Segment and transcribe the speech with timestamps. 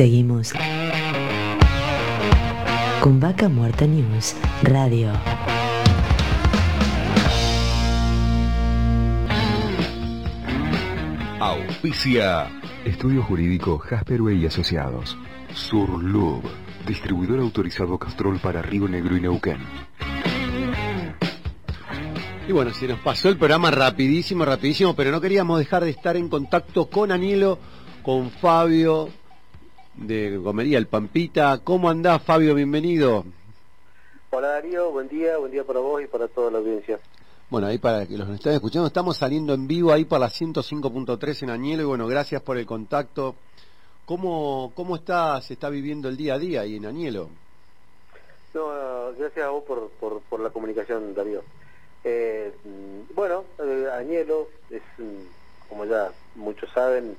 [0.00, 0.54] Seguimos
[3.02, 5.12] con Vaca Muerta News Radio.
[11.38, 12.48] Auspicia.
[12.86, 15.18] Estudio Jurídico Jasper y Asociados.
[15.52, 16.44] Surlub.
[16.86, 19.58] Distribuidor autorizado Castrol para Río Negro y Neuquén.
[22.48, 26.16] Y bueno, se nos pasó el programa rapidísimo, rapidísimo, pero no queríamos dejar de estar
[26.16, 27.58] en contacto con Anielo,
[28.02, 29.19] con Fabio
[29.94, 31.60] de Gomería El Pampita.
[31.62, 32.54] ¿Cómo andás, Fabio?
[32.54, 33.24] Bienvenido.
[34.30, 37.00] Hola Darío, buen día, buen día para vos y para toda la audiencia.
[37.50, 40.28] Bueno, ahí para que los que están escuchando, estamos saliendo en vivo ahí para la
[40.28, 43.34] 105.3 en Añelo y bueno, gracias por el contacto.
[44.06, 47.28] ¿Cómo, cómo está, se está viviendo el día a día ahí en Añelo?
[48.54, 48.68] No,
[49.18, 51.42] gracias a vos por, por, por la comunicación, Darío.
[52.04, 52.52] Eh,
[53.14, 54.82] bueno, eh, Añelo es,
[55.68, 57.16] como ya muchos saben,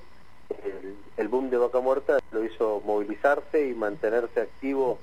[1.17, 4.99] el, boom de Vaca Muerta lo hizo movilizarse y mantenerse activo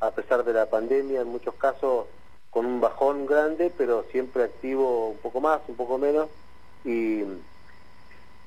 [0.00, 2.06] a pesar de la pandemia, en muchos casos
[2.50, 6.28] con un bajón grande, pero siempre activo un poco más, un poco menos,
[6.84, 7.22] y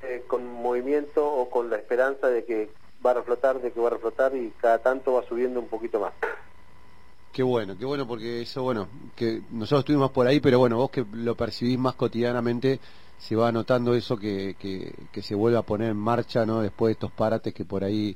[0.04, 2.70] eh, con movimiento o con la esperanza de que
[3.04, 6.00] va a reflotar, de que va a reflotar y cada tanto va subiendo un poquito
[6.00, 6.14] más.
[7.36, 10.90] Qué bueno, qué bueno, porque eso, bueno, que nosotros estuvimos por ahí, pero bueno, vos
[10.90, 12.80] que lo percibís más cotidianamente,
[13.18, 16.62] se va notando eso que, que, se vuelve a poner en marcha, ¿no?
[16.62, 18.16] Después de estos parates que por ahí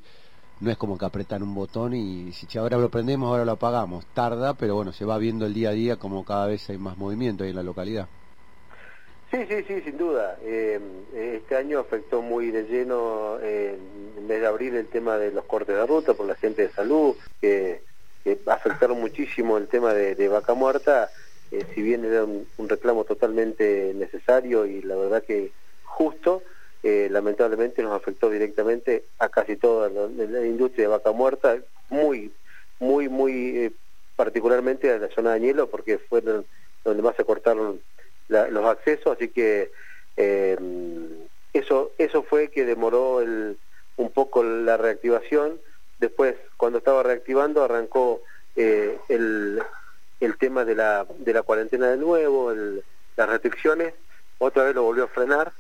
[0.62, 4.06] no es como que apretar un botón y si ahora lo prendemos, ahora lo apagamos.
[4.14, 6.98] Tarda, pero bueno, se va viendo el día a día como cada vez hay más
[6.98, 8.08] movimiento ahí en la localidad.
[9.32, 10.38] Sí, sí, sí, sin duda.
[10.42, 10.80] Eh,
[11.14, 13.78] este año afectó muy de lleno, eh,
[14.18, 16.69] en vez de abrir el tema de los cortes de ruta por la gente
[19.40, 21.10] el tema de, vaca muerta,
[21.52, 25.52] eh, si bien era un, reclamo totalmente necesario y la verdad que
[25.84, 26.44] justo,
[26.84, 31.58] eh, lamentablemente nos afectó directamente a casi toda la, industria de vaca muerta,
[31.90, 32.32] muy,
[32.80, 33.72] muy, muy eh,
[34.16, 37.82] particularmente a la zona de Añelo, porque fue donde más se cortaron
[38.28, 39.72] los accesos, así que
[40.18, 40.58] eh,
[41.54, 43.58] eso, eso fue que demoró el,
[43.96, 45.60] un poco la reactivación.
[46.00, 48.22] Después, cuando estaba reactivando, arrancó
[48.60, 49.62] el,
[50.20, 52.54] el tema de la, de la cuarentena de nuevo,
[53.16, 53.94] las restricciones,
[54.38, 55.52] otra vez lo volvió a frenar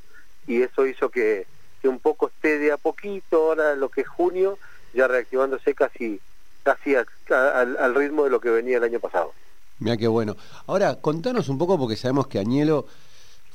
[0.48, 1.48] y eso hizo que,
[1.84, 4.58] un poco esté de a poquito, ahora lo que es junio,
[4.94, 6.20] ya reactivándose casi
[6.64, 9.32] casi al, ritmo de lo que venía el año pasado.
[9.80, 10.36] Mira qué bueno.
[10.68, 12.86] Ahora, contanos un poco, porque sabemos que Añelo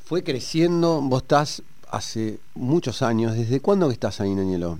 [0.05, 4.79] fue creciendo, vos estás hace muchos años, ¿desde cuándo que estás ahí en Añelo?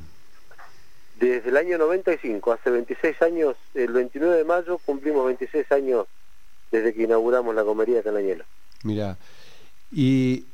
[1.19, 6.07] Desde el año 95, hace 26 años, el 29 de mayo cumplimos 26 años
[6.73, 8.45] desde que inauguramos la comería de en Añelo.
[8.83, 9.17] Mira,
[9.93, 10.45] y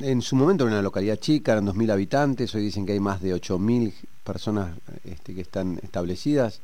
[0.00, 3.20] en su momento era una localidad chica, eran 2.000 habitantes, hoy dicen que hay más
[3.20, 3.92] de 8.000
[4.24, 6.62] personas este, que están establecidas.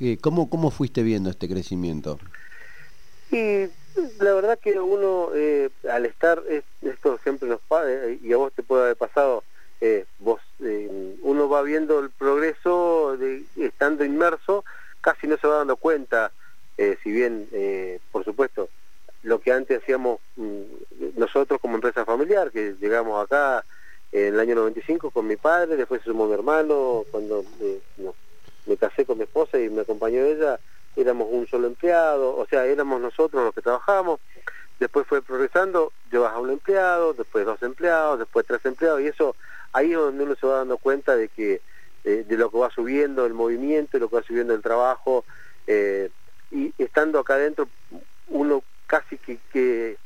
[0.00, 2.18] Eh, ¿cómo, ¿Cómo fuiste viendo este crecimiento?
[3.30, 3.66] Y
[4.18, 6.42] la verdad que uno, eh, al estar,
[6.82, 9.44] esto siempre nos pasa, eh, y a vos te puede haber pasado,
[10.18, 10.40] vos
[11.22, 14.64] uno va viendo el progreso de, estando inmerso,
[15.00, 16.32] casi no se va dando cuenta,
[17.02, 17.48] si bien,
[18.12, 18.68] por supuesto,
[19.22, 20.62] lo que antes hacíamos mm,
[21.16, 23.64] nosotros como empresa familiar, que llegamos acá
[24.12, 27.44] en el año 95 con mi padre, después se sumó mi hermano, cuando
[28.66, 30.58] me casé con mi esposa y me acompañó ella,
[30.96, 34.20] éramos un solo empleado, o sea, éramos nosotros que trabajábamos,
[34.78, 39.36] después fue progresando, llevas a un empleado, después dos empleados, después tres empleados, y eso
[39.72, 41.60] ahí es donde uno se va dando cuenta de que
[42.04, 45.24] de, lo que va subiendo el movimiento, de lo que va subiendo el trabajo,
[45.66, 46.10] eh,
[46.50, 47.68] y estando acá adentro
[48.28, 49.98] uno casi que, que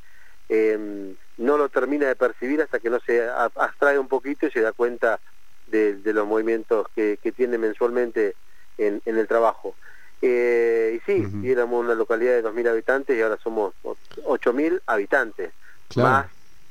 [0.48, 4.60] em, no lo termina de percibir hasta que no se abstrae un poquito y se
[4.60, 5.20] da cuenta
[5.66, 8.34] de, los movimientos que, tiene mensualmente
[8.78, 9.74] en, el trabajo.
[10.22, 15.52] Eh, sí, éramos una localidad de 2.000 habitantes y ahora somos 8.000 habitantes,
[15.96, 16.26] más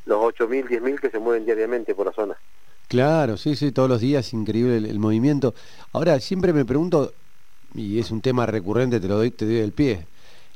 [0.06, 2.36] los 8.000, 10.000 que se mueven diariamente por la zona.
[2.88, 5.56] Claro, sí, sí, todos los días, increíble el, movimiento.
[5.94, 7.14] Ahora, siempre me pregunto,
[7.74, 10.06] y es un tema recurrente, te lo doy, te doy el pie,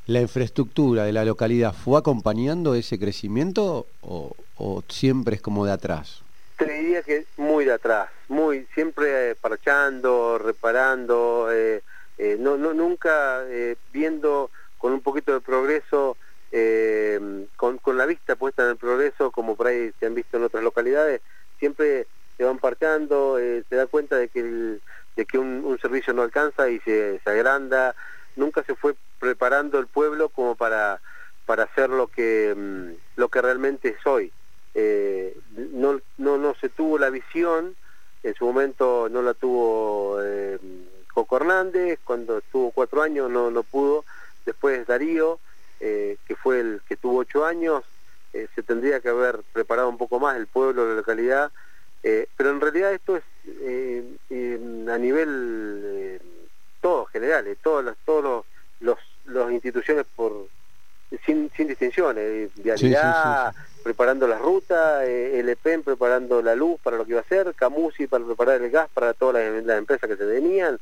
[0.08, 6.24] ¿La infraestructura de la localidad fue acompañando ese crecimiento o, siempre es como de atrás?
[6.58, 11.57] Te diría que muy de atrás, muy siempre eh, parchando, reparando, eh,
[12.38, 13.44] eh, no, no, nunca
[13.92, 16.18] viendo con un poquito de progreso,
[17.56, 20.44] con, con, la vista puesta en el progreso, como por ahí se han visto en
[20.44, 21.22] otras localidades,
[21.60, 22.08] siempre
[22.38, 24.80] se van parchando, se da cuenta de que,
[25.18, 27.96] de que un, servicio no alcanza y se, agranda,
[28.36, 31.02] nunca se fue preparando el pueblo como para,
[31.46, 34.32] para hacer lo que, mm, lo que realmente soy.
[34.76, 35.36] Eh,
[35.74, 37.76] no, no, no se tuvo la visión,
[38.22, 40.60] en su momento no la tuvo eh,
[41.18, 44.06] Coco Hernández, cuando estuvo cuatro años no, no pudo,
[44.46, 45.40] después Darío,
[45.80, 47.84] eh, que fue el que tuvo ocho años,
[48.34, 51.52] eh, se tendría que haber preparado un poco más el pueblo, la localidad,
[52.04, 53.24] eh, pero en realidad esto es
[54.88, 56.22] a nivel
[56.82, 58.46] todo general, todas las, todos
[58.80, 60.46] los, los, instituciones por
[61.26, 67.06] sin, sin distinciones, vialidad, preparando la ruta, eh, el EPEN preparando la luz para lo
[67.06, 69.36] que iba a hacer, Camusi para preparar el gas para todas
[69.66, 70.78] las, empresas que se venían,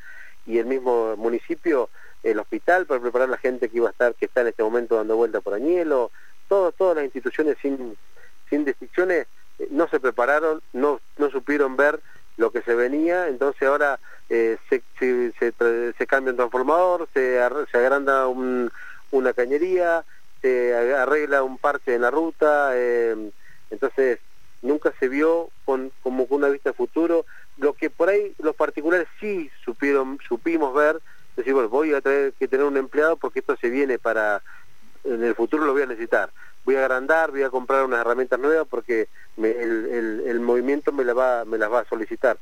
[0.45, 1.89] y el mismo municipio,
[2.23, 4.95] el hospital para preparar la gente que iba a estar, que está en este momento
[4.95, 6.11] dando vuelta por Añelo,
[6.47, 7.97] todo, todas las instituciones sin,
[8.49, 9.27] sin distinciones
[9.59, 11.99] eh, no se prepararon, no, no supieron ver
[12.37, 13.99] lo que se venía, entonces ahora
[14.29, 15.33] eh, se, se,
[15.97, 17.39] se, cambia un transformador, se,
[17.71, 20.03] se agranda una cañería,
[20.41, 23.31] se arregla un parche en la ruta, eh,
[23.69, 24.19] entonces
[24.61, 27.25] nunca se vio con, como con una vista de futuro.
[27.57, 31.01] Lo que por ahí los particulares sí supieron, supimos ver,
[31.35, 34.41] decir, bueno, voy a tener que tener un empleado porque esto se viene para,
[35.03, 36.31] en el futuro lo voy a necesitar.
[36.65, 39.07] Voy a agrandar, voy a comprar unas herramientas nuevas porque
[39.37, 42.37] el, el, movimiento me, la va, me las va a solicitar.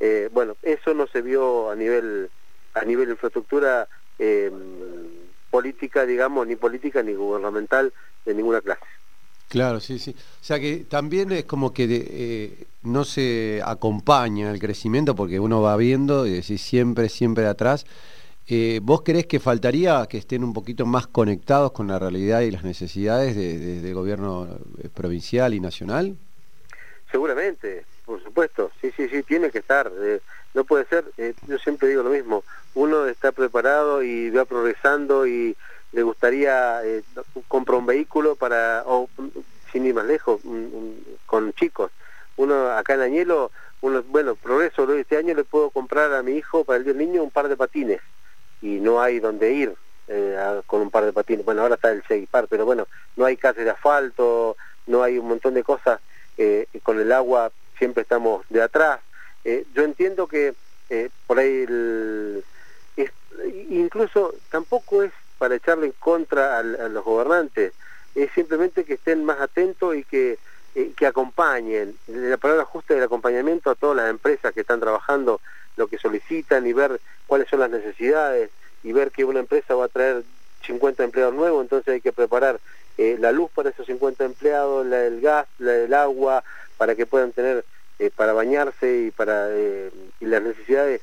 [0.00, 2.30] Eh, bueno, eso no se vio a nivel,
[2.74, 4.50] a nivel infraestructura eh,
[5.50, 7.92] política, digamos, ni política ni gubernamental
[8.24, 8.84] de ninguna clase.
[9.48, 10.10] Claro, sí, sí.
[10.10, 15.62] O sea que también es como que eh, no se acompaña el crecimiento porque uno
[15.62, 17.86] va viendo y decís siempre, siempre atrás.
[18.48, 22.50] Eh, ¿Vos crees que faltaría que estén un poquito más conectados con la realidad y
[22.50, 24.48] las necesidades del gobierno
[24.82, 26.16] eh, provincial y nacional?
[27.10, 29.90] Seguramente, por supuesto, sí, sí, sí, tiene que estar.
[30.54, 31.04] no puede ser,
[31.46, 32.44] yo siempre digo lo mismo,
[32.74, 35.56] uno está preparado y va progresando y
[35.96, 37.02] le gustaría eh,
[37.50, 39.08] un vehículo para, o
[39.72, 40.42] sin ir más lejos,
[41.24, 41.90] con chicos.
[42.36, 43.50] Uno acá en Añelo,
[43.80, 47.30] uno, bueno, progreso, este año le puedo comprar a mi hijo para el niño un
[47.30, 48.02] par de patines
[48.60, 49.74] y no hay donde ir
[50.08, 51.46] eh, con un par de patines.
[51.46, 55.28] Bueno, ahora está el Segipar, pero bueno, no hay calles de asfalto, no hay un
[55.28, 55.98] montón de cosas,
[56.36, 59.00] eh, con el agua siempre estamos de atrás.
[59.44, 60.54] Eh, yo entiendo que
[61.26, 61.66] por ahí
[63.70, 64.25] incluso
[66.06, 67.72] contra a, los gobernantes,
[68.14, 70.38] es simplemente que estén más atentos y que,
[70.76, 75.40] eh, que acompañen, la palabra justa del acompañamiento a todas las empresas que están trabajando
[75.76, 78.50] lo que solicitan y ver cuáles son las necesidades
[78.84, 80.22] y ver que una empresa va a traer
[80.64, 82.60] 50 empleados nuevos, entonces hay que preparar
[82.98, 86.44] eh, la luz para esos 50 empleados, la, el gas, la, el agua,
[86.76, 87.64] para que puedan tener
[87.98, 91.00] eh, para bañarse y para y las necesidades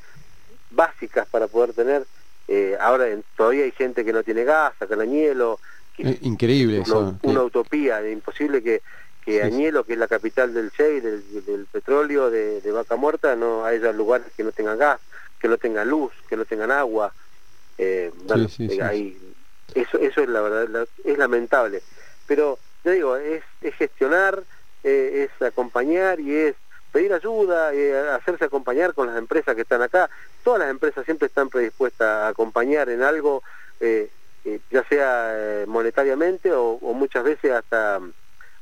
[0.72, 2.06] básicas para poder tener
[2.48, 3.06] eh, ahora
[3.38, 5.60] todavía hay gente que no tiene gas, acá en Añelo.
[5.96, 7.18] Que, increíble eso.
[7.22, 8.82] Una utopía, es imposible que,
[9.24, 11.02] que Añelo, que es la capital del Shell,
[11.46, 15.00] del, petróleo, de, Vaca Muerta, no haya lugares que no tengan gas,
[15.40, 17.14] que no tengan luz, que no tengan agua.
[17.78, 18.12] Eh,
[18.60, 19.16] eh
[19.76, 21.82] eso, eso es la verdad, es lamentable.
[22.28, 24.44] Pero, yo digo, es, es gestionar,
[24.84, 26.56] eh, es acompañar y es
[26.94, 30.10] pedir ayuda, eh, hacerse acompañar con las empresas que están acá.
[30.44, 33.42] Todas las empresas siempre están predispuestas a acompañar en algo,
[33.80, 34.10] eh,
[34.46, 38.00] eh, ya sea monetariamente o, muchas veces hasta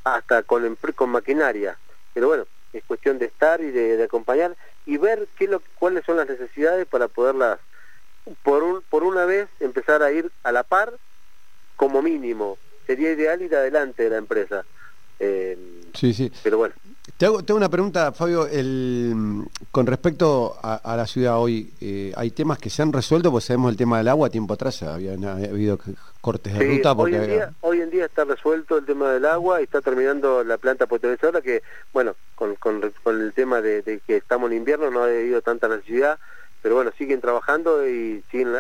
[0.06, 1.78] hasta con, con maquinaria.
[2.14, 4.56] Pero bueno, es cuestión de estar y de, acompañar
[4.86, 7.60] y ver qué lo, cuáles son las necesidades para poderlas,
[8.44, 10.94] por, un, por una vez, empezar a ir a la par
[11.76, 12.58] como mínimo.
[12.88, 14.66] Sería ideal ir adelante de la empresa.
[15.94, 16.32] Sí, sí.
[16.44, 16.74] Pero bueno.
[17.18, 22.60] Te hago, una pregunta, Fabio, el, con respecto a, la ciudad hoy, eh, ¿hay temas
[22.60, 23.32] que se han resuelto?
[23.32, 25.80] Pues sabemos el tema del agua, tiempo atrás había, habido
[26.22, 26.96] cortes de ruta.
[26.96, 29.82] Porque hoy, en día, hoy en día está resuelto el tema del agua y está
[29.82, 34.90] terminando la planta potabilizadora que, bueno, con, con, el tema de, que estamos en invierno
[34.92, 36.20] no ha habido tanta necesidad,
[36.62, 38.54] pero bueno, siguen trabajando y siguen...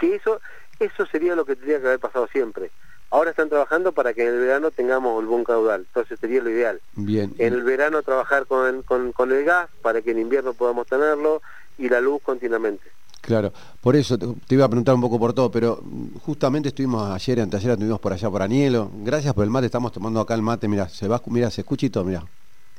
[0.00, 0.40] Que eso,
[0.80, 2.70] eso sería lo que tendría que haber pasado siempre
[3.12, 6.48] Ahora están trabajando para que en el verano tengamos el buen caudal, entonces sería lo
[6.48, 6.80] ideal.
[6.94, 7.34] Bien.
[7.36, 11.42] En el verano trabajar con, con, el gas para que en invierno podamos tenerlo
[11.76, 12.84] y la luz continuamente.
[13.20, 13.52] Claro,
[13.82, 15.82] por eso te, iba a preguntar un poco por todo, pero
[16.22, 18.90] justamente estuvimos ayer, anteayer, estuvimos por allá por Anielo.
[19.04, 21.84] Gracias por el mate, estamos tomando acá el mate, mira, se va, mira, se escucha
[21.84, 22.24] y todo, mira.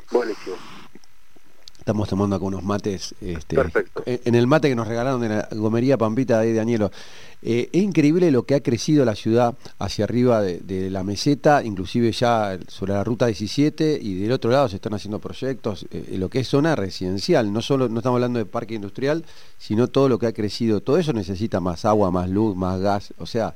[0.10, 0.53] Buenísimo.
[1.84, 3.14] Estamos tomando acá unos mates.
[3.20, 4.04] Este, Perfecto.
[4.06, 6.92] En el mate que nos regalaron de la gomería Pampita de Danielo.
[7.42, 12.14] Eh, es increíble lo que ha crecido la ciudad hacia arriba de, la meseta, inclusive
[12.14, 16.30] ya sobre la ruta 17 y del otro lado se están haciendo proyectos eh, lo
[16.30, 17.52] que es zona residencial.
[17.52, 19.26] No solo no estamos hablando de parque industrial,
[19.58, 20.80] sino todo lo que ha crecido.
[20.80, 23.14] Todo eso necesita más agua, más luz, más gas.
[23.18, 23.56] O sea,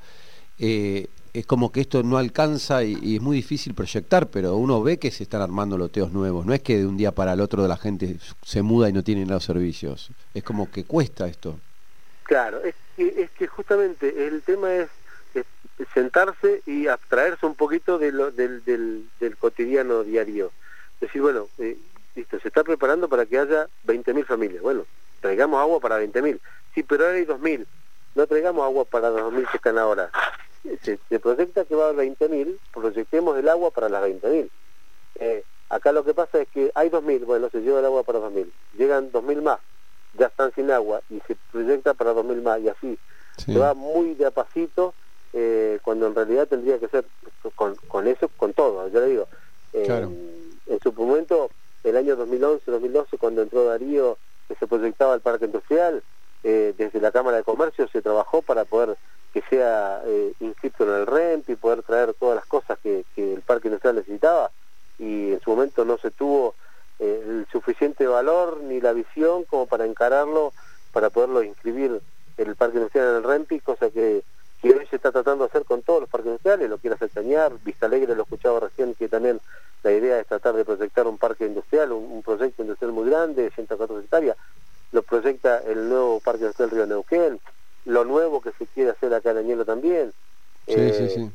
[0.60, 1.08] eh,
[1.38, 5.12] es como que esto no alcanza y, es muy difícil proyectar, pero uno ve que
[5.12, 6.48] se están armando loteos nuevos.
[6.48, 9.04] No es que de un día para el otro la gente se muda y no
[9.04, 10.10] tiene los servicios.
[10.34, 11.60] Es como que cuesta esto.
[12.24, 12.74] Claro, es
[13.38, 14.90] que, justamente el tema es,
[15.94, 20.52] sentarse y abstraerse un poquito del, del, cotidiano diario.
[21.00, 21.78] Decir, bueno, eh,
[22.16, 24.64] listo, se está preparando para que haya 20.000 familias.
[24.64, 24.88] Bueno,
[25.22, 26.40] traigamos agua para 20.000.
[26.74, 27.68] Sí, pero ahora hay 2.000.
[28.16, 30.10] No traigamos agua para los 2.000 que están ahora.
[30.64, 34.50] Se, se proyecta que va a haber 20.000, proyectemos el agua para las 20.000.
[35.20, 38.20] Eh, acá lo que pasa es que hay 2.000, bueno, se lleva el agua para
[38.20, 38.50] 2.000.
[38.78, 39.60] Llegan 2.000 más,
[40.18, 43.00] ya están sin agua y se proyecta para 2.000 más y así.
[43.38, 44.96] Se va muy de a pasito
[45.34, 47.06] eh, cuando en realidad tendría que ser
[47.56, 49.28] con, con eso, con todo, yo le digo.
[49.74, 49.88] Eh,
[50.68, 51.50] en su momento,
[51.84, 56.04] el año 2011-2012, cuando entró Darío, que se proyectaba el parque industrial,
[56.44, 58.98] eh, desde la Cámara de Comercio se trabajó para poder
[59.34, 63.34] que sea eh, inscrito en el RENT y poder traer todas las cosas que, que,
[63.34, 64.52] el parque industrial necesitaba
[64.98, 66.56] y en su momento no se tuvo
[67.00, 70.54] eh, el suficiente valor ni la visión como para encararlo,
[70.92, 72.02] para poderlo inscribir
[72.38, 74.24] en el parque industrial en el RENPI, cosa que,
[74.62, 77.10] que hoy se está tratando de hacer con todos los parques industriales, lo quiere hacer
[77.10, 79.40] Cañar, Vista Alegre lo escuchaba recién que también
[79.84, 83.44] la idea es tratar de proyectar un parque industrial, un, un proyecto industrial muy grande,
[83.44, 84.38] de 114 hectáreas,
[84.92, 87.40] lo proyecta el nuevo Parque Industrial Río Neuquén,
[87.86, 90.14] lo nuevo que se quiere hacer acá en Añelo también.
[90.66, 91.32] Sí, eh, sí, sí.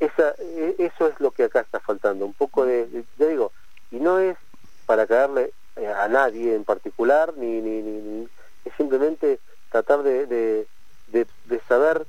[0.00, 3.52] Esa, e, eso es lo que acá está faltando, un poco de, ya digo,
[3.90, 4.36] y no es
[4.86, 8.28] para caerle eh, a nadie en particular, ni, ni, ni,
[8.64, 9.38] es simplemente
[9.70, 10.66] tratar de, de,
[11.08, 12.06] de, de saber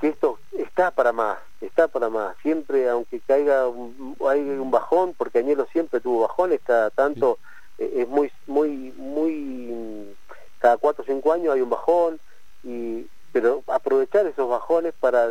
[0.00, 2.36] que esto está para más, está para más.
[2.42, 7.38] Siempre, aunque caiga un, hay un bajón, porque Añelo siempre tuvo bajones, cada tanto
[7.78, 10.14] eh, es muy, muy, muy,
[10.58, 12.20] cada cuatro o cinco años hay un bajón,
[12.62, 15.30] y pero aprovechar esos bajones para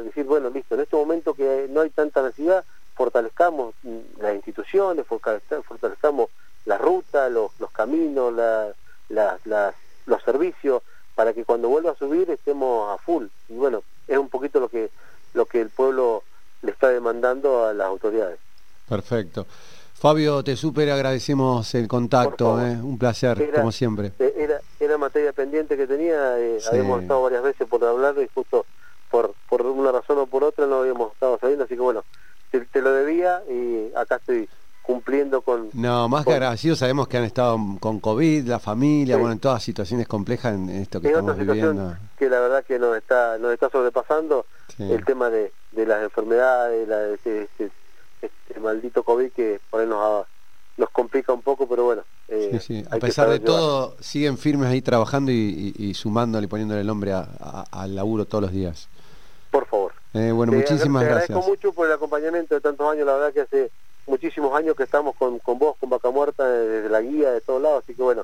[0.69, 2.63] en este momento que no hay tanta necesidad,
[2.95, 3.75] fortalezcamos
[4.19, 6.29] las instituciones, fortalezcamos
[6.65, 8.73] la ruta, los, los caminos, la,
[9.09, 9.73] la, la,
[10.05, 10.81] los servicios,
[11.13, 13.25] para que cuando vuelva a subir estemos a full.
[13.49, 14.89] Y bueno, es un poquito lo que,
[15.33, 16.23] lo que el pueblo
[16.61, 18.39] le está demandando a las autoridades.
[18.89, 19.45] Perfecto.
[19.93, 24.11] Fabio, te súper agradecemos el contacto, eh, un placer, era, como siempre.
[24.19, 26.67] Era, era materia pendiente que tenía, eh, sí.
[26.69, 28.65] habíamos estado varias veces por hablar y justo
[29.09, 32.03] por, por una razón o por otra no habíamos estado saliendo, así que bueno,
[32.51, 34.49] te, te lo debía y acá estoy
[34.81, 35.64] cumpliendo con...
[35.75, 39.19] No, más que agradecido, sabemos que han estado con COVID, la familia, sí.
[39.19, 41.97] bueno, en todas situaciones complejas en esto que es estamos otra viviendo.
[42.17, 44.89] Que la verdad que nos está, nos está sobrepasando sí.
[44.89, 47.71] el tema de, de las enfermedades, la, este, este,
[48.21, 50.25] este, maldito COVID que por ahí nos,
[50.77, 52.03] nos complica un poco, pero bueno.
[52.29, 52.85] Eh, sí.
[52.89, 56.87] A pesar de todo, siguen firmes ahí trabajando y, y, y sumándole y poniéndole el
[56.87, 58.87] nombre a, a, al laburo todos los días.
[59.51, 59.91] Por favor.
[60.13, 61.29] Eh, bueno, te, muchísimas te gracias.
[61.31, 63.71] agradezco mucho por el acompañamiento de tantos años, la verdad que hace
[64.07, 67.61] muchísimos años que estamos con, con vos, con Vaca Muerta, desde la guía, de todos
[67.61, 68.23] lados, así que bueno,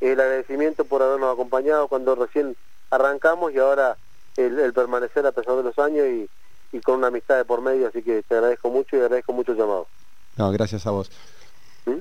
[0.00, 2.56] el agradecimiento por habernos acompañado cuando recién
[2.90, 3.96] arrancamos y ahora
[4.36, 6.28] el, el permanecer a pesar de los años y,
[6.76, 9.52] y, con una amistad de por medio, así que te agradezco mucho y agradezco mucho
[9.52, 9.86] el llamado.
[10.36, 11.10] No, gracias a vos.
[11.86, 11.98] ¿Mm?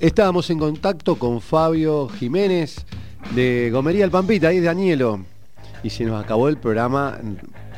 [0.00, 2.84] Estábamos en contacto con Fabio Jiménez
[3.34, 5.20] de Gomería El Pampita, ahí de Danielo,
[5.82, 7.18] y se nos acabó el programa,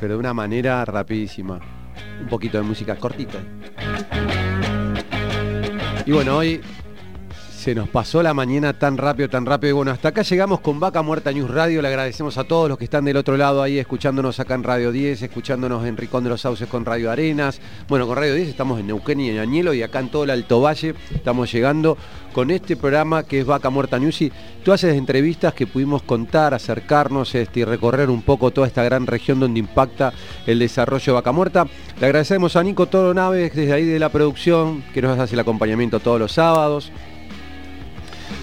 [0.01, 1.61] pero de una manera rapidísima.
[2.21, 3.39] Un poquito de música cortita.
[6.09, 6.63] Y bueno, hoy
[7.59, 9.71] se nos pasó la mañana tan rápido, tan rápido.
[9.71, 11.83] Y bueno, hasta acá llegamos con Vaca Muerta News Radio.
[11.83, 14.93] Le agradecemos a todos los que están del otro lado ahí, escuchándonos acá en Radio
[14.93, 17.61] 10, escuchándonos en Ricón de los Sauces con Radio Arenas.
[17.89, 20.31] Bueno, con Radio 10 estamos en Neuquén y en Añelo y acá en todo el
[20.31, 21.99] Alto Valle estamos llegando
[22.33, 24.23] con este programa que es Vaca Muerta News.
[24.23, 24.33] Y
[24.65, 29.05] tú haces entrevistas que pudimos contar, acercarnos este, y recorrer un poco toda esta gran
[29.09, 30.13] región donde impacta
[30.47, 31.67] el desarrollo de Vaca Muerta.
[31.99, 35.41] Le agradecemos a Nico Toro Naves desde ahí de la producción, que nos hace el
[35.41, 36.93] acompañamiento todos los sábados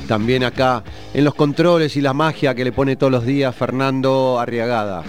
[0.07, 0.83] también acá
[1.13, 5.03] en los controles y la magia que le pone todos los días Fernando Arriagada.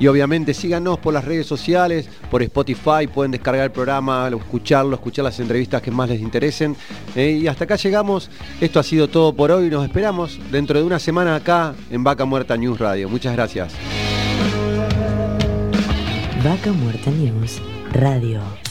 [0.00, 5.24] Y obviamente síganos por las redes sociales, por Spotify, pueden descargar el programa, escucharlo, escuchar
[5.24, 6.76] las entrevistas que más les interesen.
[7.16, 8.30] Eh, y hasta acá llegamos.
[8.60, 9.68] Esto ha sido todo por hoy.
[9.68, 13.08] Nos esperamos dentro de una semana acá en Vaca Muerta News Radio.
[13.08, 13.72] Muchas gracias.
[16.44, 17.60] Vaca Muerta News
[17.92, 18.67] Radio.